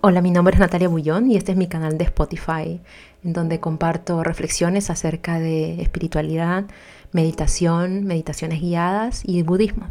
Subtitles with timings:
[0.00, 2.80] Hola, mi nombre es Natalia Bullón y este es mi canal de Spotify,
[3.24, 6.66] en donde comparto reflexiones acerca de espiritualidad,
[7.10, 9.88] meditación, meditaciones guiadas y budismo.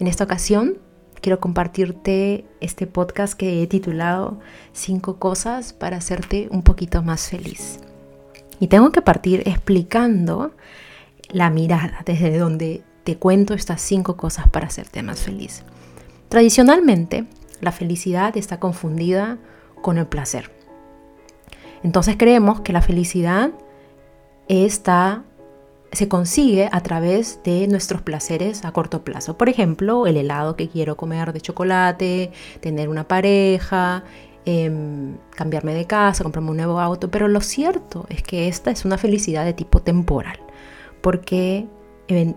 [0.00, 0.78] En esta ocasión
[1.20, 4.40] quiero compartirte este podcast que he titulado
[4.72, 7.78] Cinco cosas para hacerte un poquito más feliz.
[8.58, 10.56] Y tengo que partir explicando
[11.30, 15.62] la mirada desde donde te cuento estas cinco cosas para hacerte más feliz.
[16.28, 17.26] Tradicionalmente,
[17.64, 19.38] la felicidad está confundida
[19.82, 20.50] con el placer.
[21.82, 23.50] Entonces creemos que la felicidad
[24.48, 25.24] está,
[25.92, 29.36] se consigue a través de nuestros placeres a corto plazo.
[29.36, 34.04] Por ejemplo, el helado que quiero comer de chocolate, tener una pareja,
[34.46, 37.10] em, cambiarme de casa, comprarme un nuevo auto.
[37.10, 40.38] Pero lo cierto es que esta es una felicidad de tipo temporal,
[41.02, 41.66] porque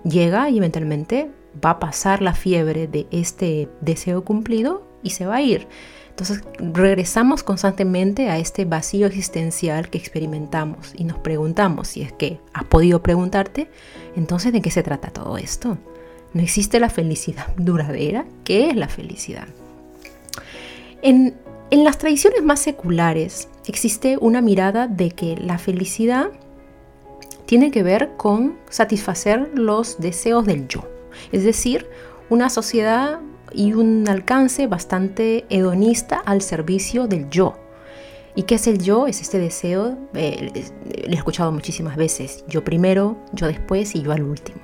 [0.03, 1.31] llega y eventualmente
[1.63, 5.67] va a pasar la fiebre de este deseo cumplido se va a ir.
[6.09, 12.39] Entonces regresamos constantemente a este vacío existencial que experimentamos y nos preguntamos, si es que
[12.53, 13.69] has podido preguntarte,
[14.15, 15.77] entonces ¿de qué se trata todo esto?
[16.33, 18.25] ¿No existe la felicidad duradera?
[18.43, 19.47] ¿Qué es la felicidad?
[21.03, 21.35] En,
[21.69, 26.31] en las tradiciones más seculares existe una mirada de que la felicidad
[27.45, 30.81] tiene que ver con satisfacer los deseos del yo.
[31.31, 31.87] Es decir,
[32.29, 33.19] una sociedad
[33.51, 37.55] y un alcance bastante hedonista al servicio del yo.
[38.35, 39.07] ¿Y qué es el yo?
[39.07, 40.51] Es este deseo, eh,
[41.07, 44.59] lo he escuchado muchísimas veces, yo primero, yo después y yo al último.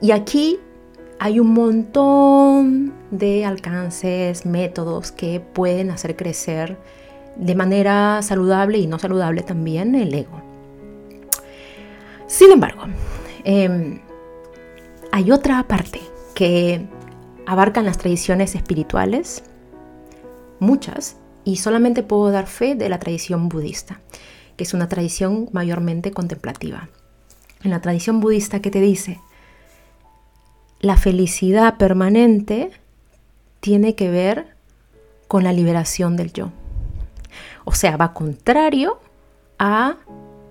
[0.00, 0.58] Y aquí
[1.18, 6.78] hay un montón de alcances, métodos que pueden hacer crecer
[7.36, 10.42] de manera saludable y no saludable también el ego.
[12.26, 12.84] Sin embargo,
[13.44, 14.00] em,
[15.12, 16.00] hay otra parte
[16.34, 16.86] que
[17.50, 19.42] abarcan las tradiciones espirituales,
[20.60, 24.00] muchas, y solamente puedo dar fe de la tradición budista,
[24.56, 26.88] que es una tradición mayormente contemplativa.
[27.64, 29.18] En la tradición budista que te dice,
[30.78, 32.70] la felicidad permanente
[33.58, 34.54] tiene que ver
[35.26, 36.52] con la liberación del yo.
[37.64, 39.00] O sea, va contrario
[39.58, 39.96] a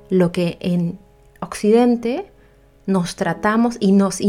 [0.10, 1.00] lo que en
[1.40, 2.30] Occidente
[2.88, 4.20] nos tratamos y nos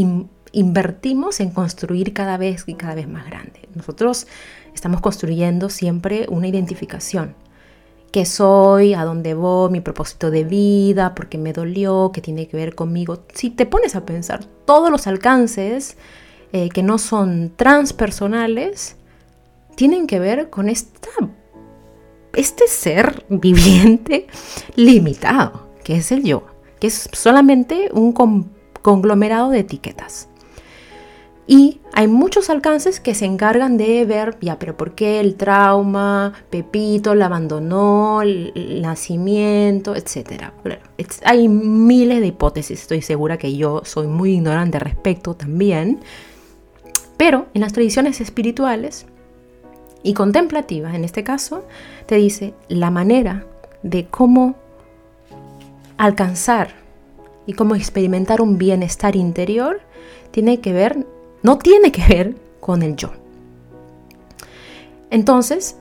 [0.51, 3.67] invertimos en construir cada vez y cada vez más grande.
[3.75, 4.27] Nosotros
[4.73, 7.35] estamos construyendo siempre una identificación.
[8.11, 8.93] ¿Qué soy?
[8.93, 9.71] ¿A dónde voy?
[9.71, 11.15] ¿Mi propósito de vida?
[11.15, 12.11] ¿Por qué me dolió?
[12.13, 13.23] ¿Qué tiene que ver conmigo?
[13.33, 15.95] Si te pones a pensar, todos los alcances
[16.51, 18.97] eh, que no son transpersonales
[19.75, 21.09] tienen que ver con esta,
[22.33, 24.27] este ser viviente
[24.75, 26.43] limitado, que es el yo,
[26.81, 28.11] que es solamente un
[28.81, 30.27] conglomerado de etiquetas.
[31.47, 36.33] Y hay muchos alcances que se encargan de ver, ya, pero ¿por qué el trauma,
[36.49, 40.53] Pepito la abandonó, el, nacimiento, etcétera?
[41.25, 45.99] Hay miles de hipótesis, estoy segura que yo soy muy ignorante al respecto también.
[47.17, 49.05] Pero en las tradiciones espirituales
[50.03, 51.65] y contemplativas, en este caso,
[52.05, 53.45] te dice la manera
[53.83, 54.55] de cómo
[55.97, 56.73] alcanzar
[57.45, 59.81] y cómo experimentar un bienestar interior
[60.31, 61.05] tiene que ver
[61.43, 63.11] no tiene que ver con el yo.
[65.09, 65.75] Entonces,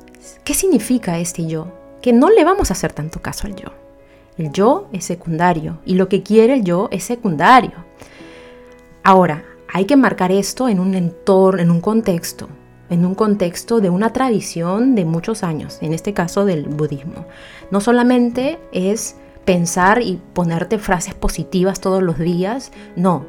[0.44, 1.68] ¿qué significa este yo?
[2.02, 3.68] Que no le vamos a hacer tanto caso al yo.
[4.38, 7.72] El yo es secundario y lo que quiere el yo es secundario.
[9.02, 12.48] Ahora, hay que marcar esto en un entorno, en un contexto,
[12.88, 17.26] en un contexto de una tradición de muchos años, en este caso del budismo.
[17.70, 23.26] No solamente es pensar y ponerte frases positivas todos los días, no,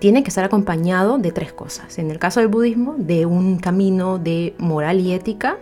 [0.00, 1.98] tiene que estar acompañado de tres cosas.
[1.98, 5.58] En el caso del budismo, de un camino de moral y ética,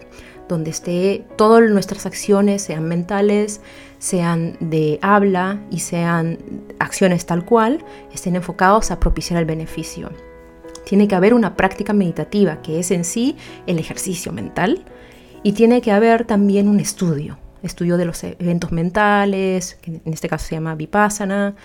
[0.49, 3.61] donde esté todas nuestras acciones, sean mentales,
[3.99, 6.39] sean de habla y sean
[6.79, 7.85] acciones tal cual,
[8.15, 10.11] estén enfocados a propiciar el beneficio.
[10.87, 14.85] Tiene que haber una práctica meditativa, que es en sí el ejercicio mental,
[15.43, 20.29] y tiene que haber también un estudio, estudio de los eventos mentales, que en este
[20.29, 21.57] caso se llama vipassana,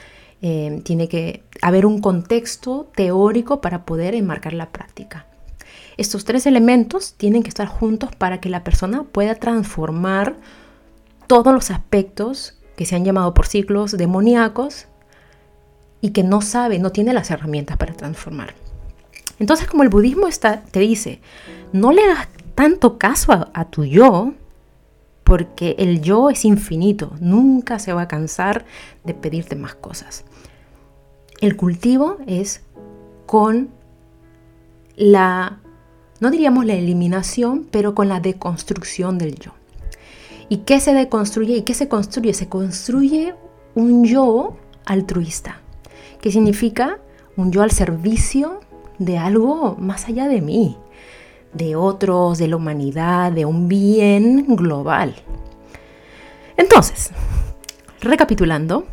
[0.45, 5.25] eh, tiene que haber un contexto teórico para poder enmarcar la práctica.
[5.95, 10.35] Estos tres elementos tienen que estar juntos para que la persona pueda transformar
[11.27, 14.87] todos los aspectos que se han llamado por ciclos demoníacos
[16.01, 18.53] y que no sabe, no tiene las herramientas para transformar.
[19.39, 21.21] Entonces, como el budismo está, te dice,
[21.71, 24.33] no le hagas tanto caso a, a tu yo,
[25.23, 28.65] porque el yo es infinito, nunca se va a cansar
[29.05, 30.25] de pedirte más cosas.
[31.41, 32.61] El cultivo es
[33.25, 33.69] con
[34.95, 35.59] la
[36.23, 39.51] no diríamos la eliminación, pero con la deconstrucción del yo.
[40.47, 42.33] ¿Y qué se deconstruye y qué se construye?
[42.33, 43.35] Se construye
[43.75, 45.59] un yo altruista,
[46.21, 46.99] que significa
[47.35, 48.61] un yo al servicio
[48.99, 50.77] de algo más allá de mí,
[51.51, 55.15] de otros, de la humanidad, de un bien global.
[56.55, 57.11] Entonces,
[57.99, 58.85] recapitulando,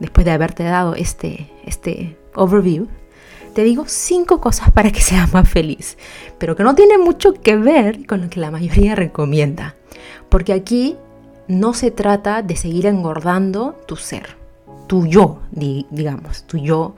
[0.00, 2.88] después de haberte dado este, este overview,
[3.54, 5.96] te digo cinco cosas para que seas más feliz,
[6.38, 9.76] pero que no tiene mucho que ver con lo que la mayoría recomienda,
[10.28, 10.96] porque aquí
[11.46, 14.36] no se trata de seguir engordando tu ser,
[14.86, 16.94] tu yo, digamos, tu yo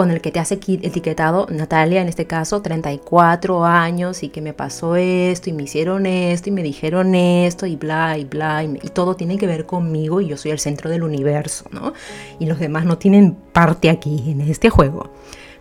[0.00, 4.54] con el que te has etiquetado, Natalia, en este caso, 34 años y que me
[4.54, 8.78] pasó esto y me hicieron esto y me dijeron esto y bla y bla y,
[8.94, 11.92] todo tiene que ver conmigo y yo soy el centro del universo, ¿no?
[12.38, 15.10] Y los demás no tienen parte aquí en este juego.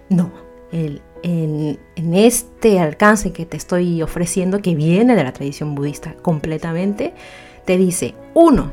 [0.07, 0.31] No,
[0.71, 7.13] en, en este alcance que te estoy ofreciendo, que viene de la tradición budista completamente,
[7.65, 8.71] te dice, uno,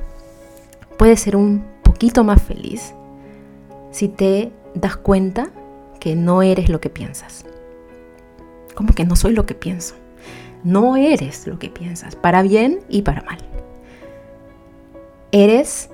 [0.97, 2.95] puedes ser un poquito más feliz
[3.91, 5.51] si te das cuenta
[6.01, 7.45] que no eres lo que piensas.
[8.75, 9.95] Como que no soy lo que pienso.
[10.63, 13.39] No eres lo que piensas, para bien y para mal.
[15.33, 15.91] Eres,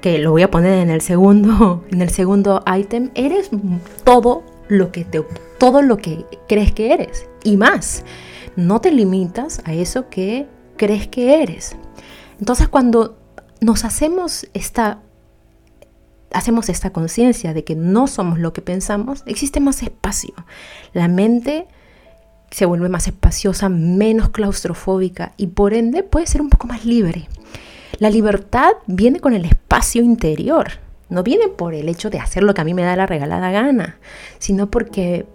[0.00, 3.50] que lo voy a poner en el segundo, en el segundo item, eres
[4.04, 5.22] todo lo que te,
[5.58, 8.04] todo lo que crees que eres y más.
[8.56, 10.46] No te limitas a eso que
[10.76, 11.76] crees que eres.
[12.38, 13.18] Entonces cuando
[13.60, 15.02] nos hacemos esta
[16.32, 20.34] hacemos esta conciencia de que no somos lo que pensamos, existe más espacio.
[20.92, 21.66] La mente
[22.50, 27.28] se vuelve más espaciosa, menos claustrofóbica y por ende puede ser un poco más libre.
[27.98, 30.68] La libertad viene con el espacio interior,
[31.08, 33.50] no viene por el hecho de hacer lo que a mí me da la regalada
[33.50, 33.98] gana,
[34.38, 35.26] sino porque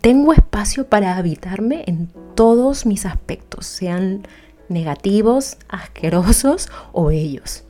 [0.00, 4.26] tengo espacio para habitarme en todos mis aspectos, sean
[4.68, 7.64] negativos, asquerosos o bellos.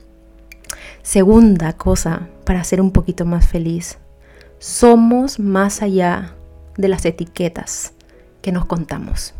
[1.01, 3.97] Segunda cosa para ser un poquito más feliz.
[4.59, 6.35] Somos más allá
[6.77, 7.93] de las etiquetas
[8.41, 9.33] que nos contamos.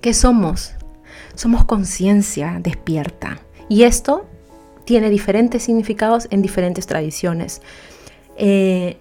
[0.00, 0.74] ¿Qué somos?
[1.34, 3.40] Somos conciencia despierta.
[3.68, 4.26] Y esto
[4.84, 7.60] tiene diferentes significados en diferentes tradiciones.
[8.36, 8.98] Eh,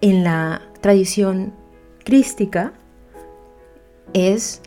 [0.00, 1.52] en la tradición
[2.04, 2.72] crística
[4.12, 4.60] es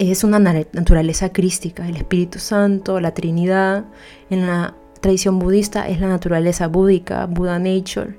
[0.00, 3.84] es una naturaleza crística, el Espíritu Santo, la Trinidad.
[4.30, 8.18] En la tradición budista es la naturaleza búdica, Buddha Nature.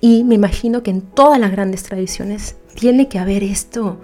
[0.00, 3.98] Y me imagino que en todas las grandes tradiciones tiene que haber esto,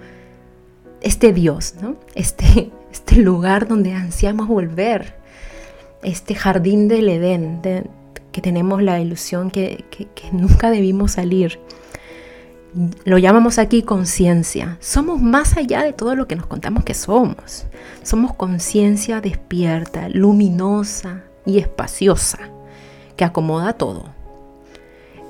[1.01, 1.95] este Dios, ¿no?
[2.13, 5.15] este, este lugar donde ansiamos volver,
[6.03, 7.59] este jardín del Edén,
[8.31, 11.59] que tenemos la ilusión que, que nunca debimos salir
[13.05, 14.77] lo llamamos aquí conciencia.
[14.79, 17.65] Somos más allá de todo lo que nos contamos que somos.
[18.03, 22.39] Somos conciencia despierta, luminosa y espaciosa,
[23.15, 24.05] que acomoda todo.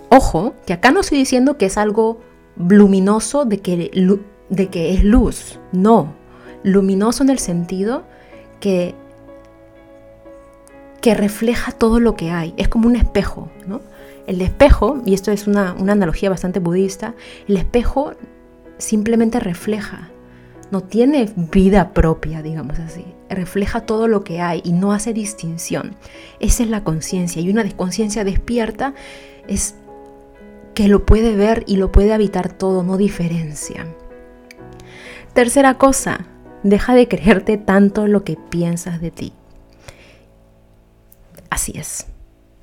[0.10, 2.20] Ojo, que acá no estoy diciendo que es algo
[2.58, 3.92] luminoso de que,
[4.50, 5.60] de que es luz.
[5.72, 6.14] No,
[6.64, 8.04] luminoso en el sentido
[8.60, 8.96] que,
[11.02, 12.54] que refleja todo lo que hay.
[12.58, 13.82] Es como un espejo, ¿no?
[14.28, 17.16] El espejo, y esto es una, analogía bastante budista,
[17.48, 18.12] el espejo
[18.78, 20.10] simplemente refleja,
[20.70, 23.06] no tiene vida propia, digamos así.
[23.30, 25.96] Refleja todo lo que hay y no hace distinción.
[26.42, 27.42] Esa es la conciencia.
[27.42, 28.94] Y una conciencia despierta
[29.48, 29.76] es
[30.74, 33.88] que lo puede ver y lo puede habitar todo, no diferencia.
[35.34, 36.28] Tercera cosa,
[36.64, 39.34] deja de creerte tanto lo que piensas de ti.
[41.50, 42.08] Así es.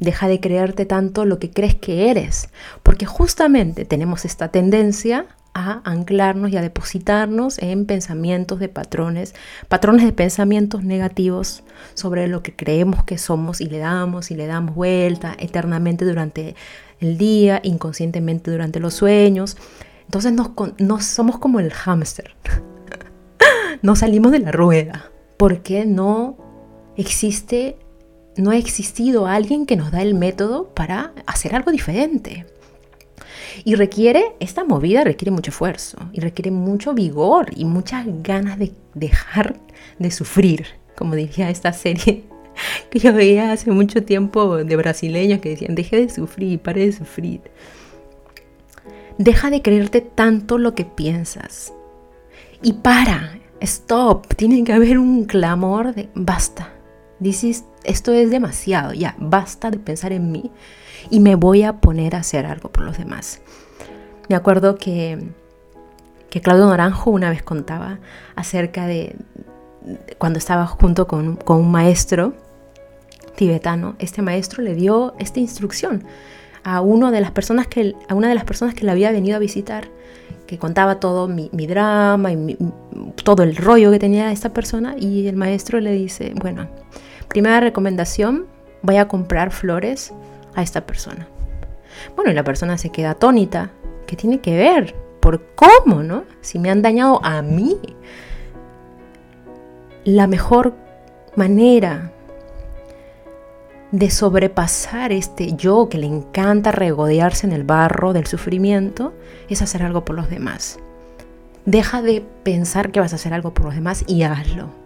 [0.00, 2.48] Deja de creerte tanto lo que crees que eres,
[2.82, 9.34] porque justamente tenemos esta tendencia a anclarnos y a depositarnos en pensamientos de patrones,
[9.68, 11.62] patrones de pensamientos negativos
[11.94, 16.56] sobre lo que creemos que somos y le damos y le damos vuelta eternamente durante
[17.00, 19.56] el día, inconscientemente durante los sueños.
[20.04, 22.34] Entonces nos, somos como el hámster.
[23.82, 26.36] no salimos de la rueda porque no
[26.96, 27.76] existe
[28.36, 32.46] no ha existido alguien que nos da el método para hacer algo diferente.
[33.64, 38.72] Y requiere, esta movida requiere mucho esfuerzo y requiere mucho vigor y muchas ganas de
[38.94, 39.56] dejar
[39.98, 42.24] de sufrir, como diría esta serie
[42.90, 46.92] que yo veía hace mucho tiempo de brasileños que decían, deje de sufrir, pare de
[46.92, 47.40] sufrir.
[49.18, 51.72] Deja de creerte tanto lo que piensas.
[52.62, 56.72] Y para, stop, tiene que haber un clamor de basta,
[57.20, 60.50] Dices, esto es demasiado, ya, basta de pensar en mí
[61.10, 63.40] y me voy a poner a hacer algo por los demás.
[64.28, 65.18] Me acuerdo que
[66.34, 68.00] que Claudio Naranjo una vez contaba
[68.34, 69.14] acerca de
[70.18, 72.32] cuando estaba junto con, con un maestro
[73.36, 73.94] tibetano.
[74.00, 76.02] Este maestro le dio esta instrucción
[76.64, 79.36] a, uno de las personas que, a una de las personas que le había venido
[79.36, 79.86] a visitar,
[80.48, 82.58] que contaba todo mi, drama y
[83.22, 86.66] todo el rollo que tenía esta persona, y el maestro le dice, bueno,
[87.34, 88.46] primera recomendación,
[88.82, 90.14] vaya a comprar flores
[90.54, 91.26] a esta persona.
[92.14, 93.72] Bueno, y la persona se queda atónita.
[94.06, 94.94] ¿Qué tiene que ver?
[95.18, 96.22] ¿Por cómo, no?
[96.42, 97.80] Si me han dañado a mí.
[100.04, 100.74] La mejor
[101.34, 102.12] manera
[103.90, 109.12] de sobrepasar este yo que le encanta regodearse en el barro del sufrimiento
[109.48, 110.78] es hacer algo por los demás.
[111.64, 114.83] Deja de pensar que vas a hacer algo por los demás y hazlo.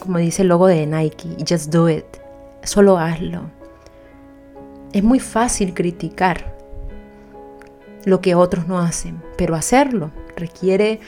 [0.00, 2.04] Como dice el logo de Nike, just do it.
[2.64, 3.42] Solo hazlo.
[4.92, 6.56] Es muy fácil criticar
[8.04, 11.00] lo que otros no hacen, pero hacerlo requiere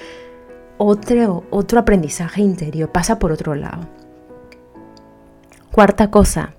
[0.78, 3.88] otro, otro aprendizaje interior, pasa por otro lado.
[5.72, 6.54] Cuarta cosa,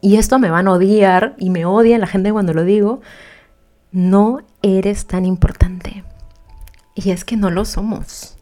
[0.00, 3.00] y esto me van a odiar y me odia la gente cuando lo digo,
[3.92, 6.04] no eres tan importante.
[6.94, 8.36] Y es que no lo somos.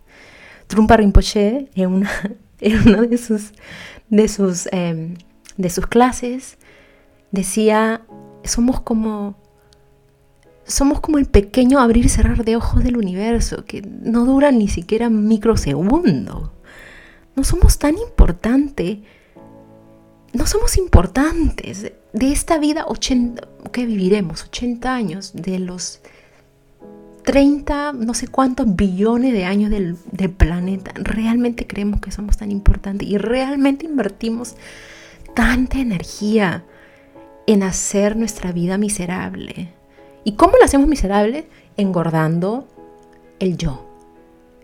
[0.68, 2.10] Trumpa Rinpoche en una,
[2.86, 3.52] una de sus,
[4.08, 5.16] de, sus, em,
[5.56, 6.58] de sus clases
[7.30, 8.02] decía,
[8.44, 9.36] somos como,
[10.64, 14.68] somos como el pequeño abrir y cerrar de ojos del universo, que no dura ni
[14.68, 16.52] siquiera un microsegundo.
[17.36, 18.98] No somos tan importantes
[20.32, 21.92] no somos importantes.
[22.12, 22.86] De esta vida
[23.72, 26.00] que viviremos, 80 años, de los
[27.28, 29.98] 30, no sé cuántos billones de años del,
[30.30, 34.56] planeta, realmente creemos que somos tan importantes y realmente invertimos
[35.34, 36.64] tanta energía
[37.46, 39.68] en hacer nuestra vida miserable.
[40.24, 41.46] ¿Y cómo la hacemos miserable?
[41.76, 42.66] Engordando
[43.40, 43.86] el yo,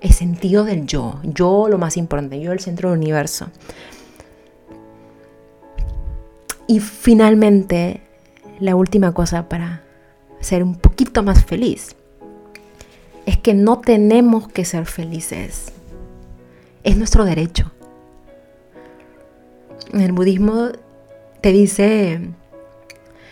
[0.00, 3.49] el sentido del yo, yo lo más importante, yo el centro del universo.
[6.66, 8.00] Y finalmente,
[8.59, 9.83] la última cosa para
[10.40, 11.94] ser un poquito más feliz
[13.26, 15.73] es que no tenemos que ser felices.
[16.83, 17.73] Es nuestro derecho.
[19.93, 20.71] En el budismo
[21.40, 22.21] te dice,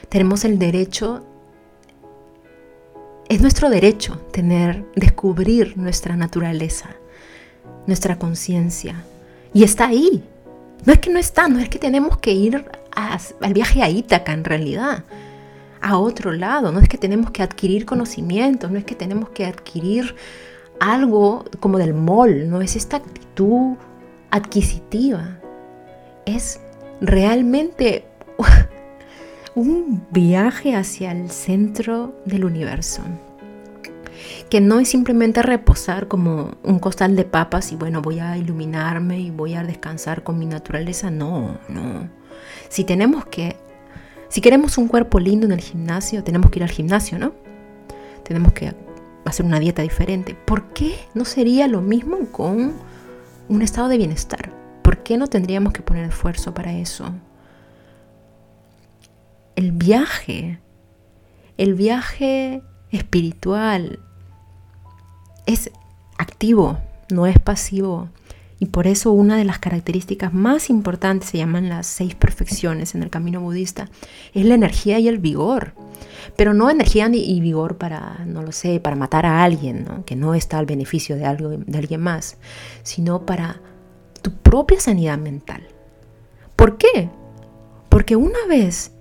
[0.09, 1.25] tenemos el derecho,
[3.29, 6.91] es nuestro derecho tener, descubrir nuestra naturaleza,
[7.87, 9.05] nuestra conciencia.
[9.55, 10.23] Y está ahí.
[10.85, 14.33] No es que no está, no es que tenemos que ir al viaje a Ítaca
[14.33, 15.05] en realidad,
[15.83, 16.73] a otro lado.
[16.73, 20.15] No es que tenemos que adquirir conocimientos, no es que tenemos que adquirir
[20.81, 23.77] algo como del mol, no es esta actitud
[24.31, 25.39] adquisitiva.
[26.25, 26.61] Es
[27.01, 28.05] realmente
[29.55, 33.03] un viaje hacia el centro del universo
[34.49, 39.19] que no es simplemente reposar como un costal de papas y bueno, voy a iluminarme
[39.19, 41.11] y voy a descansar con mi naturaleza.
[41.11, 42.09] No, no.
[42.69, 43.57] Si tenemos que,
[44.33, 47.35] si queremos un cuerpo lindo en el gimnasio, tenemos que ir al gimnasio, ¿no?
[48.25, 48.75] Tenemos que
[49.27, 50.35] hacer una dieta diferente.
[50.35, 52.73] ¿Por qué no sería lo mismo con
[53.51, 54.51] un estado de bienestar?
[54.81, 57.13] ¿Por qué no tendríamos que poner esfuerzo para eso?
[59.55, 60.61] El viaje,
[61.59, 63.99] el viaje espiritual,
[65.45, 65.71] es
[66.17, 66.79] activo,
[67.11, 68.09] no es pasivo.
[68.63, 73.03] Y por eso una de las características más importantes, se llaman las seis perfecciones en
[73.03, 73.89] el camino budista,
[74.35, 75.73] es la energía y el vigor.
[76.37, 80.37] Pero no energía y vigor para, no lo sé, para matar a alguien, que no
[80.37, 82.37] está al beneficio de, algo, de alguien más,
[82.85, 83.61] sino para
[84.23, 85.67] tu propia sanidad mental.
[86.55, 87.11] ¿Por qué?
[87.89, 88.93] Porque una vez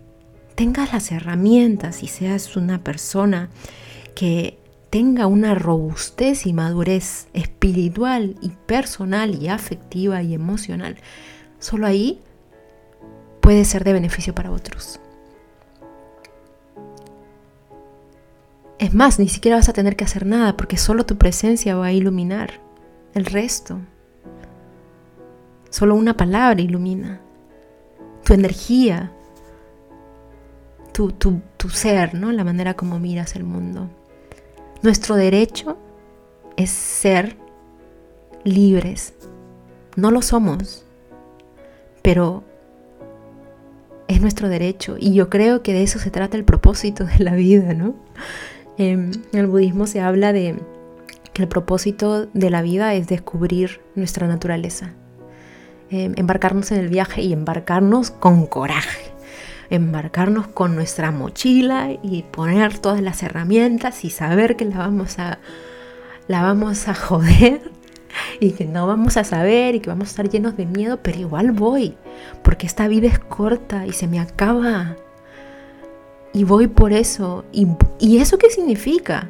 [0.56, 3.51] tengas las herramientas y seas una persona
[4.15, 4.58] que
[4.91, 10.98] tenga una robustez y madurez espiritual y personal y afectiva y emocional,
[11.60, 12.21] solo ahí
[13.39, 15.00] puede ser de beneficio para otros.
[18.79, 21.86] Es más, ni siquiera vas a tener que hacer nada porque solo tu presencia va
[21.86, 22.60] a iluminar
[23.13, 23.79] el resto.
[25.69, 27.21] Solo una palabra ilumina.
[28.25, 29.13] Tu energía,
[30.91, 32.31] tu, tu ser, ¿no?
[32.33, 33.89] La manera como miras el mundo.
[34.83, 35.77] Nuestro derecho
[36.57, 37.38] es ser
[38.43, 39.13] libres.
[39.95, 40.83] No lo somos,
[42.01, 42.43] pero
[44.07, 47.35] es nuestro derecho y yo creo que de eso se trata el propósito de la
[47.35, 47.93] vida, ¿no?
[48.79, 50.59] Em, en el budismo se habla de
[51.31, 54.95] que el propósito de la vida es descubrir nuestra naturaleza,
[55.91, 59.11] em, embarcarnos en el viaje y embarcarnos con coraje
[59.72, 65.40] embarcarnos con nuestra mochila y poner todas las herramientas y saber que la vamos a
[66.28, 67.72] la vamos a joder
[68.40, 71.20] y que no vamos a saber y que vamos a estar llenos de miedo, pero
[71.20, 71.96] igual voy,
[72.44, 74.98] porque esta vida es corta y se me acaba.
[76.34, 77.46] Y voy por eso.
[77.51, 77.68] ¿Y,
[78.00, 79.30] ¿Y eso qué significa?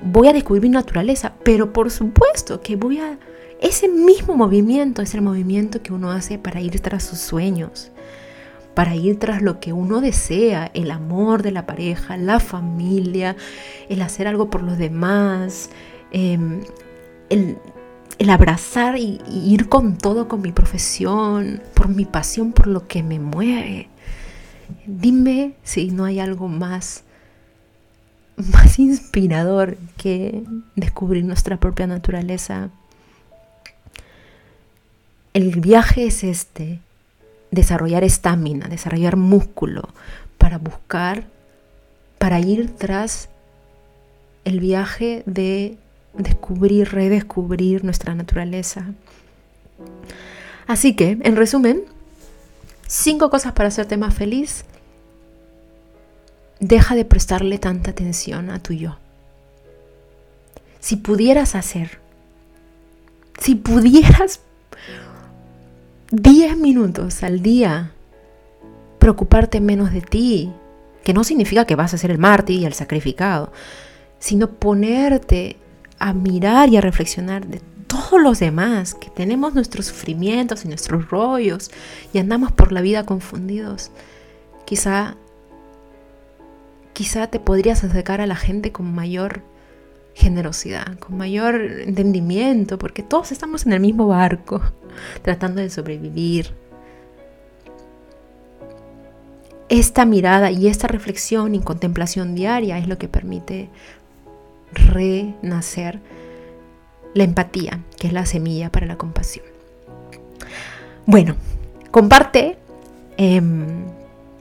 [0.00, 3.18] Voy a descubrir mi naturaleza, pero por supuesto que voy a...
[3.60, 7.90] Ese mismo movimiento es el movimiento que uno hace para ir tras sus sueños,
[8.78, 13.34] para ir tras lo que uno desea, el amor de la pareja, la familia,
[13.88, 15.70] el hacer algo por los demás,
[16.12, 16.60] em,
[17.28, 17.58] el,
[18.30, 23.02] abrazar y, y, ir con todo con mi profesión, por mi pasión, por lo que
[23.02, 23.88] me mueve.
[24.86, 27.02] Dime si no hay algo más,
[28.36, 30.44] más inspirador que
[30.76, 32.70] descubrir nuestra propia naturaleza.
[35.34, 36.78] El viaje es este,
[37.50, 39.88] desarrollar estamina, desarrollar músculo
[40.36, 41.24] para buscar,
[42.18, 43.28] para ir tras
[44.44, 45.78] el viaje de
[46.14, 48.86] descubrir, redescubrir nuestra naturaleza.
[50.66, 51.82] Así que, en resumen,
[52.86, 54.64] cinco cosas para hacerte más feliz.
[56.60, 58.98] Deja de prestarle tanta atención a tu yo.
[60.80, 62.00] Si pudieras hacer,
[63.40, 64.40] si pudieras
[66.10, 67.92] 10 minutos al día
[68.98, 70.50] preocuparte menos de ti,
[71.04, 73.52] que no significa que vas a ser el mártir y el sacrificado,
[74.18, 75.58] sino ponerte
[75.98, 81.10] a mirar y a reflexionar de todos los demás, que tenemos nuestros sufrimientos y nuestros
[81.10, 81.70] rollos
[82.12, 83.90] y andamos por la vida confundidos.
[84.64, 85.16] Quizá
[86.94, 89.42] quizá te podrías acercar a la gente con mayor
[90.14, 94.60] generosidad, con mayor entendimiento, porque todos estamos en el mismo barco,
[95.22, 96.52] tratando de sobrevivir.
[99.68, 103.68] Esta mirada y esta reflexión y contemplación diaria es lo que permite
[104.72, 106.00] renacer
[107.14, 109.44] la empatía, que es la semilla para la compasión.
[111.06, 111.36] Bueno,
[111.90, 112.58] comparte,
[113.16, 113.84] em,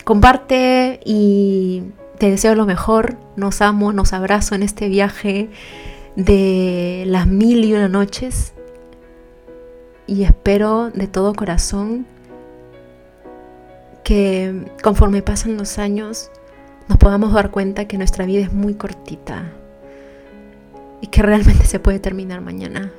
[0.04, 1.84] comparte y
[2.18, 5.50] te deseo lo mejor, nos amo, nos abrazo en este viaje
[6.16, 8.54] de las mil y una noches
[10.08, 12.06] y espero de todo corazón
[14.04, 16.32] que conforme pasan los años
[16.88, 19.52] nos podamos dar cuenta que nuestra vida es muy cortita
[21.02, 22.92] y que realmente se puede terminar mañana.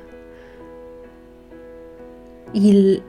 [2.53, 3.03] Y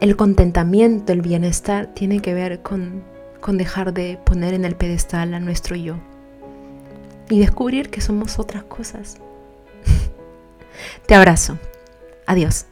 [0.00, 3.02] el, contentamiento, el bienestar tiene que ver con
[3.46, 5.94] con dejar de poner en el pedestal a nuestro yo
[7.30, 9.18] y descubrir que somos otras cosas.
[11.06, 11.56] Te abrazo.
[12.26, 12.66] Adiós.